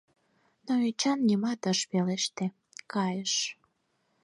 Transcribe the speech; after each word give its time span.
Но 0.65 0.73
Эчан 0.89 1.19
нимат 1.27 1.61
ыш 1.71 1.79
пелеште, 1.89 2.45
кайыш. 2.93 3.33